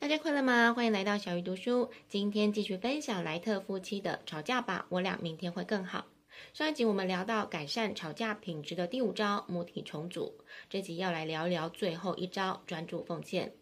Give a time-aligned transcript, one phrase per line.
[0.00, 0.72] 大家快乐吗？
[0.72, 1.90] 欢迎来到小鱼读书。
[2.08, 6.06] 今天继续分享莱特夫妻的吵架吧，我俩明天会更好。
[6.54, 10.38] 上一集我们聊到改善吵架品质的第五招母体重组，
[10.70, 13.52] 这集要来聊聊最后一招专注奉献。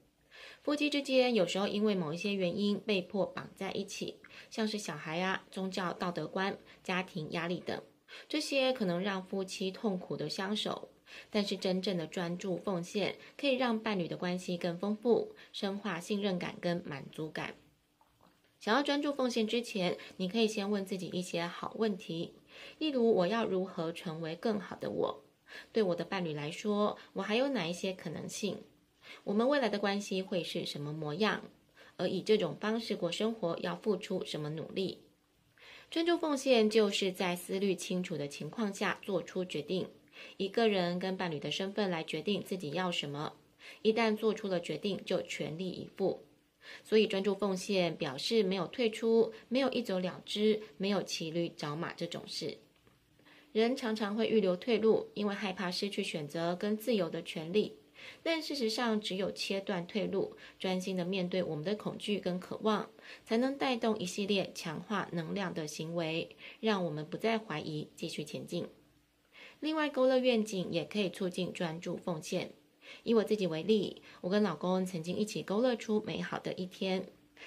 [0.62, 7.82] 夫妻之间有时候因为某一些原因被迫绑在一起，像是小孩啊、宗教道德观、家庭压力等，
[8.28, 10.88] 这些可能让夫妻痛苦的相守。
[11.30, 17.54] 但是真正的专注奉献，可以让伴侣的关系更丰富，深化信任感跟满足感。
[18.60, 22.32] 想要专注奉献之前，你可以先问自己一些好问题，
[22.78, 25.24] 例如我要如何成为更好的我？
[25.72, 28.62] 对我的伴侣来说，我还有哪一些可能性？
[29.24, 31.42] 我们未来的关系会是什么模样？
[31.96, 35.02] 而以这种方式过生活，要付出什么努力？
[35.90, 39.88] 专注奉献就是在思虑清楚的情况下做出决定。
[40.36, 43.34] 一个人跟伴侣的身份来决定自己要什么，
[43.82, 46.24] 一旦做出了决定，就全力以赴。
[46.84, 52.58] 所以专注奉献表示没有退出，没有一走了之，没有骑驴找马这种事。
[53.52, 57.76] 人常常会预留退路，因为害怕失去选择跟自由的权利。
[58.22, 62.90] 但事实上，只有切断退路，专心的面对我们的恐惧跟渴望，
[63.24, 68.68] 才能带动一系列强化能量的行为，让我们不再怀疑，继续前进。
[69.60, 72.52] 另外，勾勒愿景也可以促进专注奉献。
[73.02, 77.06] 以我自己为例，我跟老公曾经一起勾勒出美好的一天。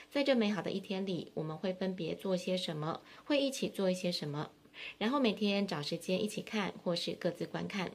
[0.09, 4.52] 在这美好的一天里，我们会分别做些什么，会一起做一些什么，
[4.98, 7.92] 然后每天找时间一起看，或是各自观看。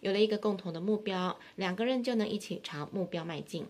[0.00, 3.66] 有了一个共同的目标，两个人就能一起朝目标迈进。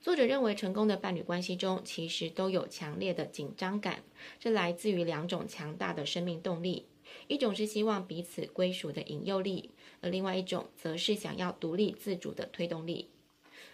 [0.00, 4.02] 作者认为，成功的伴侣关系中其实都有强烈的紧张感，
[4.38, 6.86] 这来自于两种强大的生命动力。
[7.26, 9.70] 一种是希望彼此归属的引诱力，
[10.00, 13.08] 而另外一种则是想要独立自主的推动力。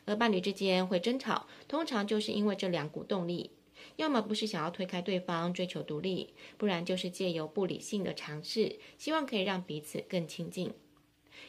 [0.05, 3.51] 而伴侣之间会争吵，通常就是因为这两股动力，
[3.97, 10.73] 要么不是想要推开对方追求独立，不然就是借由不理性的尝试，希望可以让彼此更亲近。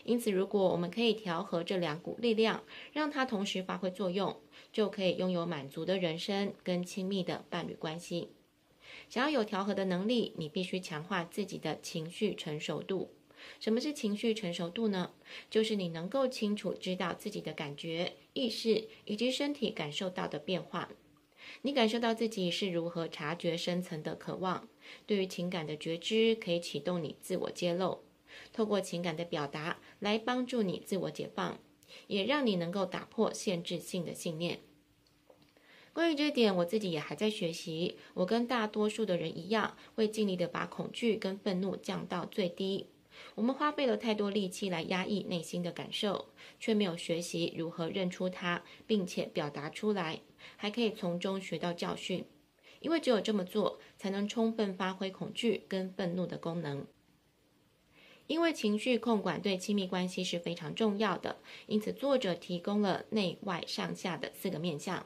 [0.04, 4.38] 因此，如果我们可以调和这两股力量，让它同时发挥作用，
[4.72, 8.30] 就可以拥有满足的人生跟亲密的伴侣关系。
[9.12, 13.12] 想要有调和的能力，你必须强化自己的情绪成熟度。
[13.60, 15.12] 什么是情绪成熟度呢？
[15.50, 20.90] 就是你能够清楚知道自己的感觉、意识以及身体感受到的变化。
[21.64, 24.70] 你感受到自己是如何察觉深层的渴望。
[25.06, 28.06] 对于情感的觉知，可以启动你自我揭露，
[28.54, 31.60] 透过情感的表达来帮助你自我解放，
[32.08, 34.62] 也让你能够打破限制性的信念。
[35.94, 37.98] 关于这点，我自己也还在学习。
[38.14, 42.88] 我跟大多数的人一样，会尽力的把恐惧跟愤怒降到最低。
[43.36, 50.22] 我们花费了太多力气来压抑内心的感受，却没有学习如何认出它，并且表达出来，
[50.56, 52.24] 还可以从中学到教训。
[52.80, 56.88] 因为只有这么做，才能充分发挥恐惧跟愤怒的功能。
[58.28, 61.38] 因为情绪控管对亲密关系是非常重要的，
[61.68, 65.06] 因此作者提供了内外上下的四个面向。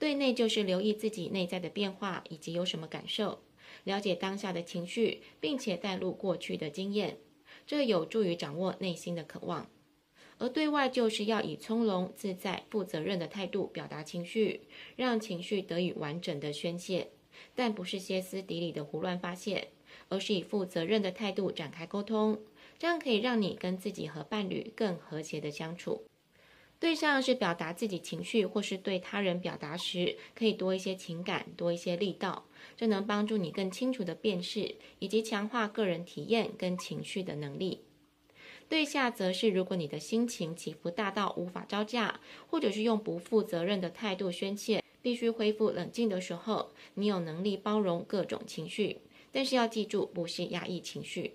[0.00, 3.40] 对内就是留意自己内在的变化以及有什么感受，
[3.84, 7.18] 了解当下的情绪，并且带入过去的经验，
[7.66, 9.68] 这有助于掌握内心的渴望。
[10.38, 14.62] 而对外就是要以从容、自在、负责任的态度表达情绪，
[14.96, 17.10] 让情绪得以完整的宣泄，
[17.54, 19.68] 但不是歇斯底里的胡乱发泄，
[20.08, 22.40] 而是以负责任的态度展开沟通，
[22.78, 26.06] 这样可以让你跟自己和伴侣更和谐的相处。
[26.80, 37.82] 对象是表达自己情绪，或是对他人表达时，可以多一些情感，多一些力道，这能帮助你更清楚的辨识，以及强化个人体验跟情绪的能力。
[38.66, 51.34] 对下则是，如果你的心情起伏大到无法招架，或者是用不负责任的态度宣泄，必须恢复冷静的时候，你有能力包容各种情绪，但是要记住，不是压抑情绪。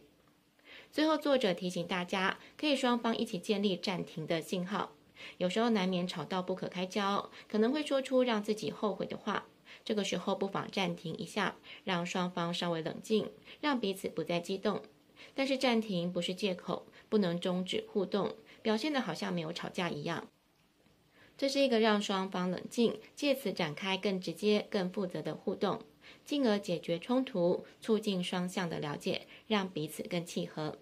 [0.91, 4.94] 最后，作者提醒大家，可以双方一起建立暂停的信号。
[5.37, 9.45] 有时候难免吵到不可开交，可能会说出让自己后悔的话。
[9.83, 13.31] 这个时候不妨暂停一下，让双方稍微冷静，
[13.61, 14.81] 让彼此不再激动。
[15.33, 20.27] 但是暂停不是借口，不能终止互动，表现得好像没有吵架一样。
[21.37, 25.81] 这是一个让双方冷静，借此展开更直接、更负责的互动，
[26.23, 30.77] 进而解决冲突，促进双向的了解，让彼此更契合。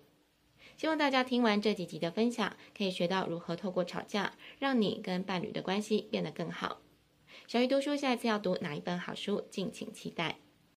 [0.77, 6.81] 希望大家听完这几集的分享，可以学到如何透过吵架，让你跟伴侣的关系变得更好。
[7.47, 10.37] 小鱼读书下一次要读哪一本好书，敬请期待。